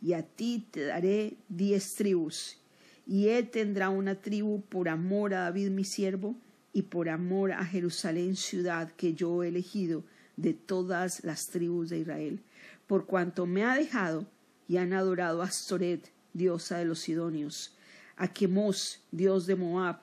y 0.00 0.12
a 0.12 0.22
ti 0.22 0.66
te 0.70 0.84
daré 0.84 1.36
diez 1.48 1.94
tribus, 1.94 2.58
y 3.06 3.28
él 3.28 3.50
tendrá 3.50 3.88
una 3.88 4.16
tribu 4.16 4.62
por 4.62 4.88
amor 4.88 5.34
a 5.34 5.40
David 5.40 5.70
mi 5.70 5.84
siervo, 5.84 6.36
y 6.72 6.82
por 6.82 7.08
amor 7.08 7.52
a 7.52 7.64
Jerusalén 7.64 8.36
ciudad 8.36 8.92
que 8.92 9.14
yo 9.14 9.42
he 9.42 9.48
elegido 9.48 10.04
de 10.36 10.52
todas 10.52 11.24
las 11.24 11.48
tribus 11.48 11.88
de 11.88 12.00
Israel, 12.00 12.40
por 12.86 13.06
cuanto 13.06 13.46
me 13.46 13.64
ha 13.64 13.74
dejado 13.74 14.26
y 14.68 14.76
han 14.76 14.92
adorado 14.92 15.40
a 15.40 15.46
Astoret, 15.46 16.12
diosa 16.34 16.76
de 16.76 16.84
los 16.84 17.00
Sidonios, 17.00 17.74
a 18.16 18.32
Chemos, 18.32 19.00
dios 19.10 19.46
de 19.46 19.56
Moab, 19.56 20.00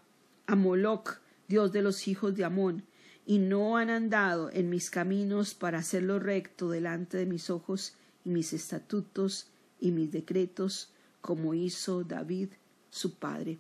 a 0.48 0.55
Moloc, 0.55 1.22
dios 1.48 1.72
de 1.72 1.84
los 1.84 2.08
hijos 2.08 2.36
de 2.36 2.46
Amón, 2.46 2.84
y 3.25 3.39
no 3.39 3.77
han 3.77 3.89
andado 3.89 4.50
en 4.51 4.70
mis 4.70 4.89
caminos 4.89 5.53
para 5.53 5.80
hacerlo 5.80 6.20
recto 6.20 6.70
delante 6.70 7.18
de 7.18 7.25
mis 7.25 7.50
ojos 7.50 7.96
y 8.25 8.30
mis 8.30 8.53
estatutos 8.53 9.48
y 9.80 9.92
mis 9.92 10.12
decretos, 10.12 10.89
como 11.22 11.53
hizo 11.53 12.03
David 12.03 12.50
su 12.89 13.15
padre. 13.15 13.60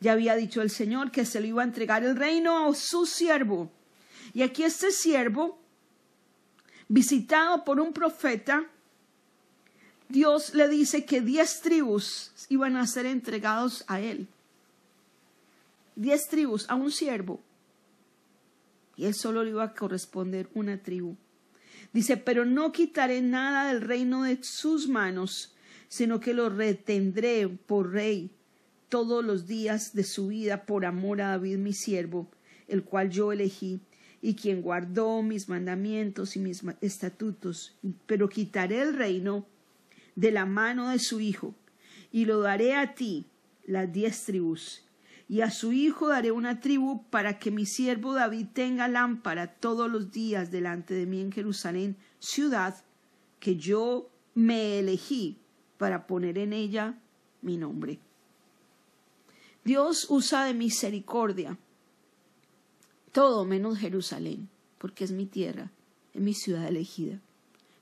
Ya 0.00 0.12
había 0.12 0.34
dicho 0.34 0.62
el 0.62 0.70
Señor 0.70 1.12
que 1.12 1.24
se 1.24 1.40
le 1.40 1.48
iba 1.48 1.62
a 1.62 1.66
entregar 1.66 2.02
el 2.02 2.16
reino 2.16 2.68
a 2.68 2.74
su 2.74 3.06
siervo. 3.06 3.70
Y 4.34 4.42
aquí 4.42 4.64
este 4.64 4.90
siervo, 4.90 5.58
visitado 6.88 7.64
por 7.64 7.78
un 7.78 7.92
profeta, 7.92 8.66
Dios 10.08 10.54
le 10.54 10.68
dice 10.68 11.04
que 11.04 11.20
diez 11.20 11.60
tribus 11.60 12.32
iban 12.48 12.76
a 12.76 12.86
ser 12.86 13.06
entregados 13.06 13.84
a 13.86 14.00
él. 14.00 14.26
Diez 15.94 16.28
tribus 16.28 16.68
a 16.68 16.74
un 16.74 16.90
siervo. 16.90 17.40
Él 19.06 19.14
solo 19.14 19.44
le 19.44 19.50
iba 19.50 19.64
a 19.64 19.74
corresponder 19.74 20.48
una 20.54 20.82
tribu. 20.82 21.16
Dice, 21.92 22.16
pero 22.16 22.44
no 22.44 22.72
quitaré 22.72 23.20
nada 23.20 23.72
del 23.72 23.82
reino 23.82 24.22
de 24.22 24.38
sus 24.42 24.88
manos, 24.88 25.54
sino 25.88 26.20
que 26.20 26.32
lo 26.32 26.48
retendré 26.48 27.48
por 27.48 27.92
rey 27.92 28.30
todos 28.88 29.24
los 29.24 29.46
días 29.46 29.94
de 29.94 30.04
su 30.04 30.28
vida 30.28 30.64
por 30.64 30.84
amor 30.84 31.20
a 31.20 31.28
David 31.28 31.58
mi 31.58 31.72
siervo, 31.72 32.30
el 32.68 32.84
cual 32.84 33.10
yo 33.10 33.32
elegí, 33.32 33.80
y 34.22 34.34
quien 34.34 34.62
guardó 34.62 35.22
mis 35.22 35.48
mandamientos 35.48 36.36
y 36.36 36.40
mis 36.40 36.62
estatutos. 36.80 37.76
Pero 38.06 38.28
quitaré 38.28 38.80
el 38.80 38.94
reino 38.94 39.46
de 40.14 40.30
la 40.30 40.46
mano 40.46 40.90
de 40.90 40.98
su 40.98 41.20
hijo, 41.20 41.54
y 42.10 42.24
lo 42.24 42.40
daré 42.40 42.74
a 42.74 42.94
ti, 42.94 43.26
las 43.66 43.92
diez 43.92 44.24
tribus, 44.24 44.84
y 45.32 45.40
a 45.40 45.50
su 45.50 45.72
hijo 45.72 46.08
daré 46.08 46.30
una 46.30 46.60
tribu 46.60 47.04
para 47.08 47.38
que 47.38 47.50
mi 47.50 47.64
siervo 47.64 48.12
David 48.12 48.48
tenga 48.52 48.86
lámpara 48.86 49.46
todos 49.46 49.90
los 49.90 50.12
días 50.12 50.50
delante 50.50 50.92
de 50.92 51.06
mí 51.06 51.22
en 51.22 51.32
Jerusalén, 51.32 51.96
ciudad 52.18 52.84
que 53.40 53.56
yo 53.56 54.10
me 54.34 54.78
elegí 54.78 55.38
para 55.78 56.06
poner 56.06 56.36
en 56.36 56.52
ella 56.52 56.98
mi 57.40 57.56
nombre. 57.56 57.98
Dios 59.64 60.06
usa 60.10 60.44
de 60.44 60.52
misericordia 60.52 61.56
todo 63.10 63.46
menos 63.46 63.78
Jerusalén, 63.78 64.50
porque 64.76 65.04
es 65.04 65.12
mi 65.12 65.24
tierra, 65.24 65.70
es 66.12 66.20
mi 66.20 66.34
ciudad 66.34 66.68
elegida. 66.68 67.22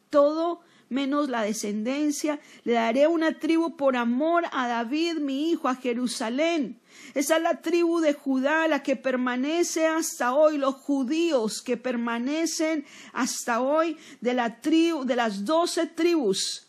Todo 0.08 0.60
menos 0.90 1.30
la 1.30 1.42
descendencia, 1.42 2.40
le 2.64 2.72
daré 2.72 3.06
una 3.06 3.38
tribu 3.38 3.76
por 3.76 3.96
amor 3.96 4.44
a 4.52 4.68
David, 4.68 5.18
mi 5.18 5.50
hijo, 5.50 5.68
a 5.68 5.76
Jerusalén. 5.76 6.78
Esa 7.14 7.36
es 7.36 7.42
la 7.42 7.62
tribu 7.62 8.00
de 8.00 8.12
Judá, 8.12 8.68
la 8.68 8.82
que 8.82 8.96
permanece 8.96 9.86
hasta 9.86 10.34
hoy, 10.34 10.58
los 10.58 10.74
judíos 10.74 11.62
que 11.62 11.76
permanecen 11.76 12.84
hasta 13.12 13.60
hoy 13.60 13.96
de 14.20 14.34
la 14.34 14.60
tribu, 14.60 15.04
de 15.04 15.16
las 15.16 15.44
doce 15.44 15.86
tribus. 15.86 16.66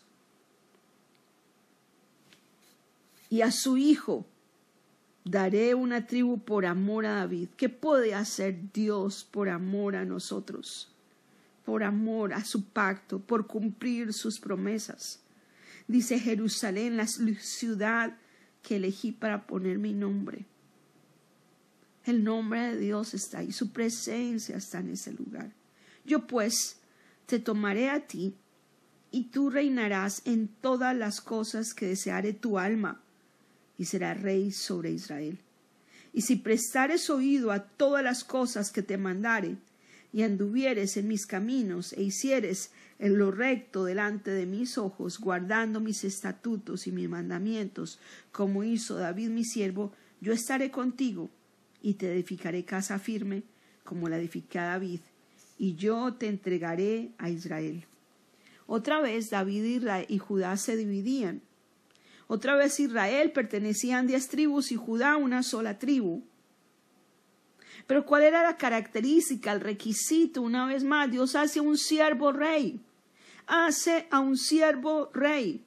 Y 3.28 3.40
a 3.40 3.50
su 3.50 3.76
hijo 3.76 4.24
daré 5.24 5.74
una 5.74 6.06
tribu 6.06 6.38
por 6.38 6.64
amor 6.64 7.06
a 7.06 7.16
David. 7.16 7.48
¿Qué 7.56 7.68
puede 7.68 8.14
hacer 8.14 8.72
Dios 8.72 9.26
por 9.28 9.48
amor 9.48 9.96
a 9.96 10.04
nosotros? 10.04 10.91
Por 11.64 11.84
amor 11.84 12.32
a 12.34 12.44
su 12.44 12.64
pacto, 12.64 13.20
por 13.20 13.46
cumplir 13.46 14.12
sus 14.12 14.38
promesas. 14.38 15.20
Dice 15.86 16.18
Jerusalén, 16.18 16.96
la 16.96 17.06
ciudad 17.06 18.16
que 18.62 18.76
elegí 18.76 19.12
para 19.12 19.46
poner 19.46 19.78
mi 19.78 19.92
nombre. 19.92 20.46
El 22.04 22.24
nombre 22.24 22.72
de 22.72 22.78
Dios 22.78 23.14
está 23.14 23.38
ahí, 23.38 23.52
su 23.52 23.72
presencia 23.72 24.56
está 24.56 24.80
en 24.80 24.90
ese 24.90 25.12
lugar. 25.12 25.52
Yo 26.04 26.26
pues 26.26 26.80
te 27.26 27.38
tomaré 27.38 27.90
a 27.90 28.06
ti 28.06 28.34
y 29.10 29.24
tú 29.24 29.50
reinarás 29.50 30.22
en 30.24 30.48
todas 30.48 30.96
las 30.96 31.20
cosas 31.20 31.74
que 31.74 31.86
deseare 31.86 32.32
tu 32.32 32.58
alma 32.58 33.00
y 33.78 33.84
serás 33.84 34.20
rey 34.20 34.50
sobre 34.50 34.90
Israel. 34.90 35.38
Y 36.12 36.22
si 36.22 36.36
prestares 36.36 37.08
oído 37.08 37.52
a 37.52 37.62
todas 37.64 38.02
las 38.02 38.24
cosas 38.24 38.70
que 38.70 38.82
te 38.82 38.98
mandare, 38.98 39.56
y 40.12 40.22
anduvieres 40.22 40.96
en 40.96 41.08
mis 41.08 41.26
caminos 41.26 41.92
e 41.94 42.02
hicieres 42.02 42.70
en 42.98 43.18
lo 43.18 43.30
recto 43.30 43.84
delante 43.84 44.30
de 44.30 44.46
mis 44.46 44.78
ojos, 44.78 45.18
guardando 45.18 45.80
mis 45.80 46.04
estatutos 46.04 46.86
y 46.86 46.92
mis 46.92 47.08
mandamientos, 47.08 47.98
como 48.30 48.62
hizo 48.62 48.96
David 48.96 49.30
mi 49.30 49.44
siervo, 49.44 49.92
yo 50.20 50.32
estaré 50.32 50.70
contigo 50.70 51.30
y 51.82 51.94
te 51.94 52.12
edificaré 52.12 52.64
casa 52.64 52.98
firme, 52.98 53.42
como 53.84 54.08
la 54.08 54.18
edificé 54.18 54.58
David, 54.58 55.00
y 55.58 55.74
yo 55.74 56.14
te 56.14 56.28
entregaré 56.28 57.10
a 57.18 57.30
Israel. 57.30 57.84
Otra 58.66 59.00
vez 59.00 59.30
David 59.30 59.82
y 60.08 60.18
Judá 60.18 60.56
se 60.56 60.76
dividían. 60.76 61.40
Otra 62.28 62.56
vez 62.56 62.78
Israel 62.80 63.32
pertenecían 63.32 64.06
diez 64.06 64.28
tribus 64.28 64.72
y 64.72 64.76
Judá 64.76 65.16
una 65.16 65.42
sola 65.42 65.78
tribu. 65.78 66.22
Pero 67.86 68.04
¿cuál 68.04 68.22
era 68.22 68.42
la 68.42 68.56
característica, 68.56 69.52
el 69.52 69.60
requisito? 69.60 70.42
Una 70.42 70.66
vez 70.66 70.84
más, 70.84 71.10
Dios 71.10 71.34
hace 71.34 71.60
un 71.60 71.76
siervo 71.76 72.32
rey 72.32 72.80
hace 73.46 74.06
a 74.10 74.20
un 74.20 74.36
siervo 74.36 75.10
rey. 75.12 75.64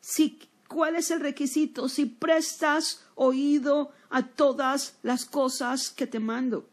Si, 0.00 0.38
¿Cuál 0.68 0.96
es 0.96 1.10
el 1.10 1.20
requisito? 1.20 1.88
Si 1.88 2.06
prestas 2.06 3.04
oído 3.14 3.92
a 4.10 4.26
todas 4.26 4.96
las 5.02 5.24
cosas 5.24 5.90
que 5.90 6.06
te 6.06 6.18
mando. 6.18 6.68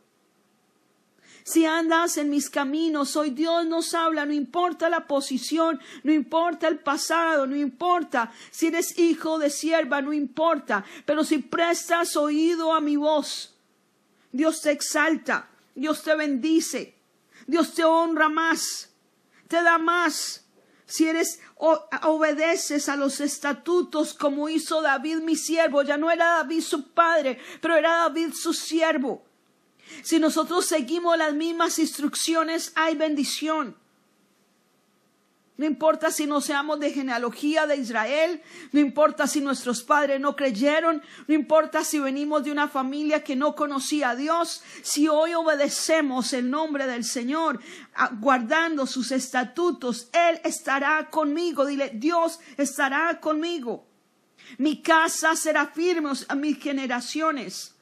Si 1.43 1.65
andas 1.65 2.17
en 2.17 2.29
mis 2.29 2.49
caminos, 2.49 3.15
hoy 3.15 3.31
Dios 3.31 3.65
nos 3.65 3.93
habla, 3.95 4.25
no 4.25 4.33
importa 4.33 4.89
la 4.89 5.07
posición, 5.07 5.79
no 6.03 6.13
importa 6.13 6.67
el 6.67 6.79
pasado, 6.79 7.47
no 7.47 7.55
importa 7.55 8.31
si 8.51 8.67
eres 8.67 8.97
hijo 8.99 9.39
de 9.39 9.49
sierva, 9.49 10.01
no 10.01 10.13
importa, 10.13 10.85
pero 11.05 11.23
si 11.23 11.39
prestas 11.39 12.15
oído 12.15 12.73
a 12.73 12.79
mi 12.79 12.95
voz, 12.95 13.55
Dios 14.31 14.61
te 14.61 14.71
exalta, 14.71 15.49
Dios 15.75 16.03
te 16.03 16.15
bendice, 16.15 16.95
Dios 17.47 17.73
te 17.73 17.83
honra 17.83 18.29
más 18.29 18.91
te 19.51 19.61
da 19.61 19.77
más. 19.77 20.45
Si 20.85 21.07
eres 21.07 21.39
obedeces 21.57 22.89
a 22.89 22.95
los 22.95 23.19
estatutos 23.19 24.13
como 24.13 24.49
hizo 24.49 24.81
David 24.81 25.17
mi 25.17 25.35
siervo, 25.35 25.83
ya 25.83 25.97
no 25.97 26.09
era 26.09 26.37
David 26.37 26.61
su 26.61 26.91
padre, 26.93 27.37
pero 27.61 27.75
era 27.75 27.97
David 27.97 28.33
su 28.33 28.53
siervo. 28.53 29.25
Si 30.03 30.19
nosotros 30.19 30.65
seguimos 30.65 31.17
las 31.17 31.33
mismas 31.33 31.79
instrucciones, 31.79 32.71
hay 32.75 32.95
bendición. 32.95 33.77
No 35.57 35.65
importa 35.65 36.09
si 36.11 36.25
no 36.25 36.41
seamos 36.41 36.79
de 36.79 36.91
genealogía 36.91 37.67
de 37.67 37.75
Israel, 37.75 38.41
no 38.71 38.79
importa 38.79 39.27
si 39.27 39.41
nuestros 39.41 39.83
padres 39.83 40.19
no 40.19 40.35
creyeron, 40.35 41.03
no 41.27 41.35
importa 41.35 41.83
si 41.83 41.99
venimos 41.99 42.43
de 42.43 42.51
una 42.51 42.67
familia 42.67 43.23
que 43.23 43.35
no 43.35 43.55
conocía 43.55 44.11
a 44.11 44.15
Dios, 44.15 44.63
si 44.81 45.07
hoy 45.07 45.33
obedecemos 45.33 46.33
el 46.33 46.49
nombre 46.49 46.87
del 46.87 47.03
Señor, 47.03 47.59
guardando 48.19 48.87
sus 48.87 49.11
estatutos, 49.11 50.09
Él 50.13 50.39
estará 50.43 51.09
conmigo. 51.09 51.65
Dile, 51.65 51.91
Dios 51.93 52.39
estará 52.57 53.19
conmigo. 53.19 53.85
Mi 54.57 54.81
casa 54.81 55.35
será 55.35 55.67
firme 55.67 56.11
a 56.27 56.35
mis 56.35 56.59
generaciones, 56.59 57.75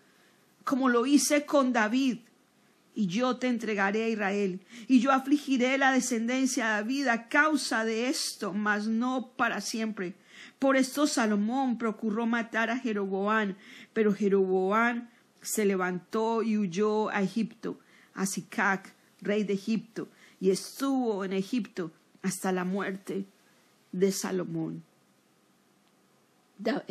como 0.63 0.89
lo 0.89 1.05
hice 1.05 1.45
con 1.45 1.71
David 1.71 2.19
y 2.99 3.07
yo 3.07 3.37
te 3.37 3.47
entregaré 3.47 4.03
a 4.03 4.09
Israel, 4.09 4.59
y 4.89 4.99
yo 4.99 5.13
afligiré 5.13 5.77
la 5.77 5.93
descendencia 5.93 6.65
de 6.65 6.71
David 6.71 7.07
a 7.07 7.29
causa 7.29 7.85
de 7.85 8.09
esto, 8.09 8.51
mas 8.51 8.87
no 8.87 9.31
para 9.37 9.61
siempre. 9.61 10.15
Por 10.59 10.75
esto 10.75 11.07
Salomón 11.07 11.77
procuró 11.77 12.25
matar 12.25 12.69
a 12.69 12.77
Jeroboán, 12.77 13.55
pero 13.93 14.13
Jeroboán 14.13 15.09
se 15.41 15.63
levantó 15.63 16.43
y 16.43 16.57
huyó 16.57 17.07
a 17.07 17.21
Egipto, 17.21 17.79
a 18.15 18.25
Sicac, 18.25 18.93
rey 19.21 19.45
de 19.45 19.53
Egipto, 19.53 20.09
y 20.41 20.49
estuvo 20.49 21.23
en 21.23 21.31
Egipto 21.31 21.93
hasta 22.21 22.51
la 22.51 22.65
muerte 22.65 23.25
de 23.93 24.11
Salomón. 24.11 24.83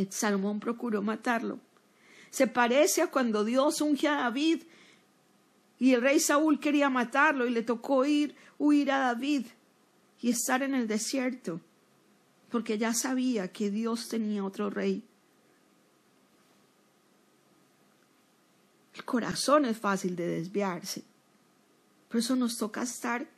Salomón 0.09 0.59
procuró 0.59 1.03
matarlo. 1.03 1.59
Se 2.31 2.47
parece 2.47 3.03
a 3.03 3.11
cuando 3.11 3.45
Dios 3.45 3.83
unge 3.83 4.09
a 4.09 4.23
David 4.23 4.63
y 5.79 5.95
el 5.95 6.03
rey 6.03 6.19
Saúl 6.19 6.59
quería 6.59 6.91
matarlo 6.91 7.47
y 7.47 7.51
le 7.51 7.63
tocó 7.63 8.05
ir, 8.05 8.35
huir 8.59 8.91
a 8.91 8.99
David 8.99 9.47
y 10.21 10.31
estar 10.31 10.63
en 10.63 10.75
el 10.75 10.89
desierto, 10.89 11.61
porque 12.51 12.79
ya 12.79 12.93
sabía 12.95 13.53
que 13.53 13.71
Dios 13.71 14.09
tenía 14.09 14.45
otro 14.45 14.71
rey. 14.71 15.05
El 18.95 19.05
corazón 19.05 19.65
es 19.65 19.79
fácil 19.79 20.17
de 20.17 20.27
desviarse, 20.27 21.05
por 22.09 22.19
eso 22.19 22.35
nos 22.35 22.59
toca 22.59 22.83
estar 22.83 23.29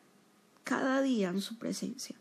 cada 0.64 1.02
día 1.02 1.28
en 1.28 1.42
su 1.42 1.58
presencia. 1.58 2.16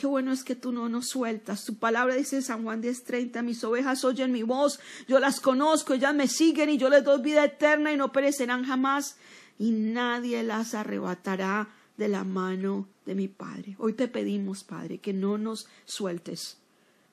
Qué 0.00 0.06
bueno 0.06 0.32
es 0.32 0.44
que 0.44 0.56
tú 0.56 0.72
no 0.72 0.88
nos 0.88 1.08
sueltas. 1.08 1.66
Tu 1.66 1.74
palabra 1.74 2.14
dice 2.14 2.40
San 2.40 2.62
Juan 2.62 2.80
10:30, 2.80 3.42
mis 3.42 3.62
ovejas 3.64 4.02
oyen 4.02 4.32
mi 4.32 4.42
voz, 4.42 4.80
yo 5.06 5.18
las 5.18 5.40
conozco, 5.40 5.92
ellas 5.92 6.14
me 6.14 6.26
siguen 6.26 6.70
y 6.70 6.78
yo 6.78 6.88
les 6.88 7.04
doy 7.04 7.20
vida 7.20 7.44
eterna 7.44 7.92
y 7.92 7.98
no 7.98 8.10
perecerán 8.10 8.64
jamás 8.64 9.18
y 9.58 9.72
nadie 9.72 10.42
las 10.42 10.72
arrebatará 10.72 11.68
de 11.98 12.08
la 12.08 12.24
mano 12.24 12.88
de 13.04 13.14
mi 13.14 13.28
Padre. 13.28 13.76
Hoy 13.78 13.92
te 13.92 14.08
pedimos, 14.08 14.64
Padre, 14.64 15.00
que 15.00 15.12
no 15.12 15.36
nos 15.36 15.68
sueltes. 15.84 16.56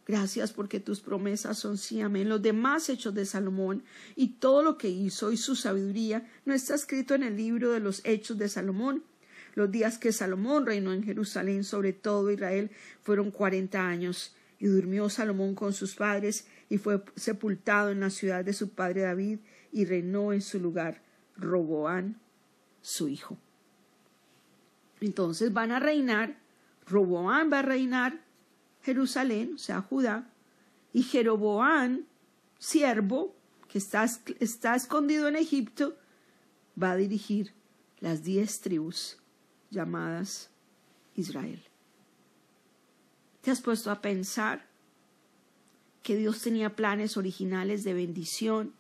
Gracias 0.06 0.54
porque 0.54 0.80
tus 0.80 1.02
promesas 1.02 1.60
son 1.60 1.78
sí, 1.78 2.00
amén. 2.00 2.30
Los 2.30 2.42
demás 2.42 2.88
hechos 2.88 3.14
de 3.14 3.26
Salomón 3.26 3.84
y 4.16 4.36
todo 4.36 4.64
lo 4.64 4.78
que 4.78 4.88
hizo 4.88 5.34
y 5.34 5.36
su 5.36 5.58
sabiduría 5.58 6.26
no 6.46 6.54
está 6.54 6.76
escrito 6.76 7.16
en 7.16 7.24
el 7.24 7.36
libro 7.36 7.74
de 7.74 7.82
los 7.82 8.00
hechos 8.06 8.38
de 8.38 8.48
Salomón. 8.48 9.04
Los 9.58 9.72
días 9.72 9.98
que 9.98 10.12
Salomón 10.12 10.68
reinó 10.68 10.94
en 10.94 11.02
Jerusalén 11.02 11.64
sobre 11.64 11.92
todo 11.92 12.30
Israel 12.30 12.70
fueron 13.02 13.32
cuarenta 13.32 13.88
años, 13.88 14.36
y 14.60 14.68
durmió 14.68 15.10
Salomón 15.10 15.56
con 15.56 15.74
sus 15.74 15.96
padres, 15.96 16.46
y 16.70 16.78
fue 16.78 17.04
sepultado 17.16 17.90
en 17.90 18.02
la 18.02 18.12
ciudad 18.12 18.46
de 18.46 18.54
su 18.54 18.70
padre 18.70 19.02
David, 19.02 19.40
y 19.72 19.86
reinó 19.86 20.32
en 20.32 20.44
su 20.44 20.60
lugar 20.60 21.02
Roboán, 21.38 22.22
su 22.84 23.08
hijo. 23.08 23.40
Entonces 25.02 25.52
van 25.52 25.72
a 25.72 25.80
reinar, 25.80 26.38
Roboán 26.86 27.52
va 27.52 27.58
a 27.58 27.64
reinar 27.64 28.22
Jerusalén, 28.84 29.54
o 29.56 29.58
sea, 29.58 29.82
Judá, 29.82 30.30
y 30.94 31.02
Jeroboán, 31.02 32.06
siervo, 32.60 33.36
que 33.68 33.80
está, 33.80 34.06
está 34.40 34.76
escondido 34.76 35.28
en 35.28 35.36
Egipto, 35.36 35.98
va 36.80 36.92
a 36.92 36.96
dirigir 36.96 37.54
las 38.02 38.24
diez 38.24 38.62
tribus 38.62 39.18
llamadas 39.70 40.50
Israel. 41.16 41.62
¿Te 43.42 43.52
has 43.52 43.62
puesto 43.62 43.92
a 43.92 44.02
pensar 44.02 44.66
que 46.04 46.16
Dios 46.16 46.42
tenía 46.42 46.76
planes 46.76 47.18
originales 47.18 47.84
de 47.84 47.94
bendición? 47.94 48.74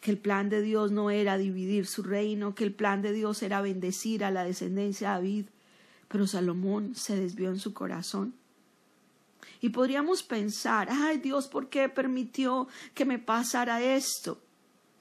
que 0.00 0.10
el 0.10 0.18
plan 0.18 0.48
de 0.48 0.62
Dios 0.62 0.92
no 0.92 1.10
era 1.10 1.36
dividir 1.38 1.86
su 1.86 2.02
reino, 2.02 2.54
que 2.54 2.64
el 2.64 2.72
plan 2.72 3.02
de 3.02 3.12
Dios 3.12 3.42
era 3.42 3.60
bendecir 3.60 4.24
a 4.24 4.30
la 4.30 4.44
descendencia 4.44 5.08
de 5.08 5.14
David, 5.14 5.46
pero 6.08 6.26
Salomón 6.26 6.94
se 6.94 7.16
desvió 7.16 7.50
en 7.50 7.58
su 7.58 7.74
corazón. 7.74 8.34
Y 9.60 9.70
podríamos 9.70 10.22
pensar, 10.22 10.88
ay 10.90 11.18
Dios, 11.18 11.48
¿por 11.48 11.68
qué 11.68 11.88
permitió 11.88 12.68
que 12.94 13.04
me 13.04 13.18
pasara 13.18 13.82
esto? 13.82 14.40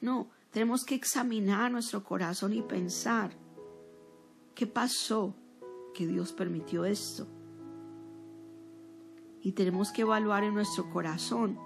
No, 0.01 0.29
tenemos 0.51 0.83
que 0.83 0.95
examinar 0.95 1.71
nuestro 1.71 2.03
corazón 2.03 2.53
y 2.53 2.61
pensar, 2.63 3.35
¿Qué 4.57 4.65
pasó 4.65 5.35
que 5.93 6.07
Dios 6.07 6.33
permitió 6.33 6.83
esto? 6.83 7.27
Y 9.39 9.51
tenemos 9.51 9.91
que 9.91 10.01
evaluar 10.01 10.43
en 10.43 10.55
nuestro 10.55 10.89
corazón 10.89 11.59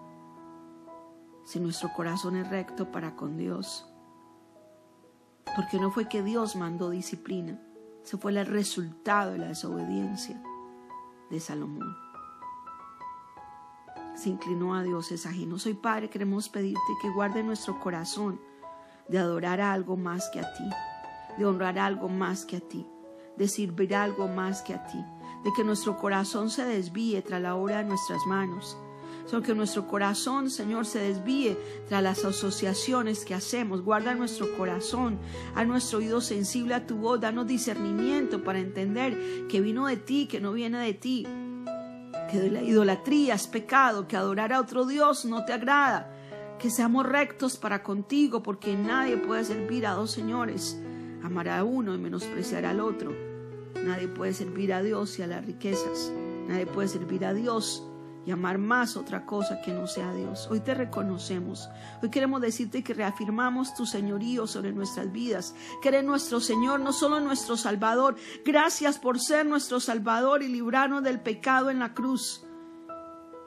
si 1.46 1.62
nuestro 1.62 1.94
corazón 1.94 2.36
es 2.36 2.50
recto 2.50 2.92
para 2.92 3.16
con 3.16 3.38
Dios. 3.38 3.88
Porque 5.56 5.80
no 5.80 5.90
fue 5.90 6.10
que 6.10 6.22
Dios 6.22 6.58
mandó 6.58 6.90
disciplina, 6.90 7.62
se 8.04 8.18
fue 8.18 8.38
el 8.38 8.46
resultado 8.46 9.32
de 9.32 9.38
la 9.38 9.48
desobediencia 9.48 10.44
de 11.30 11.40
Salomón. 11.40 11.96
Se 14.16 14.28
inclinó 14.28 14.76
a 14.76 14.84
Dios 14.84 15.14
es 15.14 15.26
ajeno. 15.26 15.60
Soy 15.60 15.76
Padre, 15.76 16.10
queremos 16.10 16.50
pedirte 16.50 16.82
que 17.02 17.10
guarde 17.10 17.42
nuestro 17.42 17.80
corazón 17.80 18.42
de 19.08 19.18
adorar 19.18 19.62
a 19.62 19.72
algo 19.72 19.96
más 19.96 20.30
que 20.34 20.42
a 20.42 20.54
ti 20.56 20.70
de 21.38 21.46
honrar 21.46 21.80
algo 21.80 22.10
más 22.10 22.46
que 22.46 22.58
a 22.58 22.62
ti, 22.62 22.86
de 23.38 23.48
servir 23.48 23.96
algo 23.96 24.28
más 24.28 24.62
que 24.62 24.74
a 24.74 24.86
ti, 24.86 25.04
de 25.44 25.52
que 25.56 25.64
nuestro 25.64 25.98
corazón 25.98 26.50
se 26.50 26.66
desvíe 26.66 27.22
tras 27.22 27.42
la 27.42 27.56
obra 27.56 27.78
de 27.78 27.86
nuestras 27.86 28.26
manos, 28.26 28.78
sino 29.26 29.42
que 29.42 29.56
nuestro 29.56 29.88
corazón, 29.88 30.50
Señor, 30.50 30.86
se 30.86 31.00
desvíe 31.00 31.58
tras 31.88 32.04
las 32.04 32.26
asociaciones 32.26 33.24
que 33.24 33.34
hacemos. 33.34 33.82
Guarda 33.82 34.16
nuestro 34.16 34.56
corazón, 34.58 35.20
a 35.56 35.64
nuestro 35.64 36.00
oído 36.00 36.22
sensible 36.22 36.74
a 36.74 36.86
tu 36.86 36.98
voz, 36.98 37.22
danos 37.22 37.48
discernimiento 37.48 38.44
para 38.44 38.60
entender 38.60 39.48
que 39.48 39.62
vino 39.62 39.88
de 39.88 39.98
ti, 39.98 40.28
que 40.28 40.42
no 40.42 40.54
viene 40.54 40.80
de 40.80 40.94
ti, 40.94 41.28
que 42.30 42.50
la 42.50 42.62
idolatría 42.62 43.36
es 43.36 43.48
pecado, 43.48 44.08
que 44.08 44.18
adorar 44.18 44.54
a 44.54 44.62
otro 44.62 44.86
Dios 44.86 45.26
no 45.26 45.46
te 45.46 45.54
agrada, 45.54 46.14
que 46.60 46.70
seamos 46.70 47.06
rectos 47.06 47.58
para 47.58 47.84
contigo, 47.84 48.44
porque 48.44 48.76
nadie 48.76 49.18
puede 49.18 49.44
servir 49.44 49.86
a 49.88 49.94
dos 49.94 50.12
señores 50.12 50.80
amar 51.24 51.50
a 51.50 51.64
uno 51.64 51.94
y 51.94 51.98
menospreciar 51.98 52.66
al 52.66 52.80
otro. 52.80 53.12
Nadie 53.84 54.08
puede 54.08 54.34
servir 54.34 54.74
a 54.74 54.82
Dios 54.82 55.18
y 55.20 55.24
a 55.24 55.28
las 55.28 55.46
riquezas. 55.46 56.12
Nadie 56.48 56.66
puede 56.66 56.88
servir 56.88 57.26
a 57.26 57.34
Dios 57.34 57.84
y 58.26 58.32
amar 58.32 58.58
más 58.58 58.98
otra 58.98 59.26
cosa 59.26 59.62
que 59.62 59.72
no 59.72 59.88
sea 59.88 60.14
Dios. 60.14 60.48
Hoy 60.52 60.60
te 60.60 60.74
reconocemos. 60.74 61.70
Hoy 62.04 62.10
queremos 62.10 62.42
decirte 62.42 62.84
que 62.84 62.94
reafirmamos 62.94 63.74
tu 63.74 63.86
señorío 63.86 64.46
sobre 64.46 64.72
nuestras 64.72 65.12
vidas, 65.12 65.56
que 65.82 65.90
eres 65.90 66.04
nuestro 66.04 66.40
Señor, 66.40 66.80
no 66.80 66.94
solo 66.94 67.20
nuestro 67.20 67.58
Salvador. 67.58 68.16
Gracias 68.46 69.00
por 69.00 69.20
ser 69.20 69.46
nuestro 69.46 69.80
Salvador 69.80 70.44
y 70.44 70.48
librarnos 70.48 71.04
del 71.04 71.20
pecado 71.20 71.70
en 71.70 71.80
la 71.80 71.94
cruz. 71.94 72.46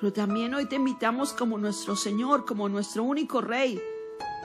Pero 0.00 0.12
también 0.12 0.52
hoy 0.54 0.66
te 0.66 0.76
invitamos 0.76 1.32
como 1.32 1.56
nuestro 1.56 1.94
Señor, 1.94 2.44
como 2.44 2.68
nuestro 2.68 3.04
único 3.04 3.40
Rey, 3.40 3.80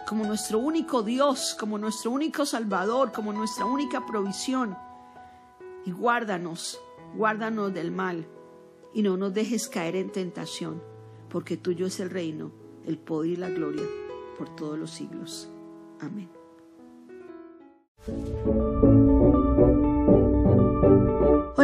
como 0.10 0.26
nuestro 0.26 0.58
único 0.58 1.04
Dios, 1.04 1.56
como 1.60 1.78
nuestro 1.78 2.10
único 2.10 2.44
Salvador, 2.44 3.12
como 3.12 3.32
nuestra 3.32 3.66
única 3.66 4.08
provisión. 4.08 4.76
Y 5.86 5.92
guárdanos, 5.92 6.82
guárdanos 7.16 7.72
del 7.76 7.92
mal 7.92 8.28
y 8.92 9.04
no 9.04 9.18
nos 9.18 9.36
dejes 9.36 9.68
caer 9.68 9.96
en 9.96 10.12
tentación, 10.12 10.82
porque 11.30 11.58
tuyo 11.58 11.86
es 11.86 12.00
el 12.00 12.10
reino, 12.10 12.52
el 12.88 12.98
poder 12.98 13.30
y 13.34 13.36
la 13.36 13.50
gloria 13.50 13.86
por 14.36 14.56
todos 14.56 14.80
los 14.80 14.90
siglos. 14.90 15.48
Amén. 16.00 16.32